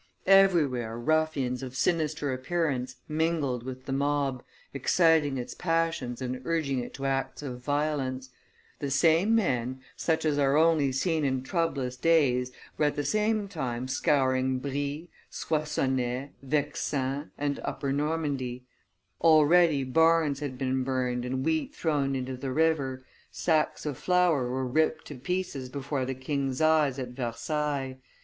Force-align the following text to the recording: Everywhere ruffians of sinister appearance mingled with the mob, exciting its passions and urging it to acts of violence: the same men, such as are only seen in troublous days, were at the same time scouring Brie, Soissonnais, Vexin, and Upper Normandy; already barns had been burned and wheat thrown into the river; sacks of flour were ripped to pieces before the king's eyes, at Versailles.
Everywhere 0.25 0.97
ruffians 0.97 1.61
of 1.61 1.75
sinister 1.77 2.33
appearance 2.33 2.95
mingled 3.07 3.61
with 3.61 3.85
the 3.85 3.91
mob, 3.91 4.41
exciting 4.73 5.37
its 5.37 5.53
passions 5.53 6.23
and 6.23 6.41
urging 6.43 6.79
it 6.79 6.95
to 6.95 7.05
acts 7.05 7.43
of 7.43 7.61
violence: 7.63 8.31
the 8.79 8.89
same 8.89 9.35
men, 9.35 9.79
such 9.95 10.25
as 10.25 10.39
are 10.39 10.57
only 10.57 10.91
seen 10.91 11.23
in 11.23 11.43
troublous 11.43 11.95
days, 11.97 12.51
were 12.79 12.85
at 12.85 12.95
the 12.95 13.05
same 13.05 13.47
time 13.47 13.87
scouring 13.87 14.57
Brie, 14.57 15.07
Soissonnais, 15.29 16.31
Vexin, 16.41 17.29
and 17.37 17.59
Upper 17.63 17.93
Normandy; 17.93 18.65
already 19.21 19.83
barns 19.83 20.39
had 20.39 20.57
been 20.57 20.83
burned 20.83 21.25
and 21.25 21.45
wheat 21.45 21.75
thrown 21.75 22.15
into 22.15 22.35
the 22.35 22.51
river; 22.51 23.05
sacks 23.31 23.85
of 23.85 23.99
flour 23.99 24.49
were 24.49 24.65
ripped 24.65 25.05
to 25.05 25.15
pieces 25.15 25.69
before 25.69 26.05
the 26.07 26.15
king's 26.15 26.59
eyes, 26.59 26.97
at 26.97 27.09
Versailles. 27.09 27.97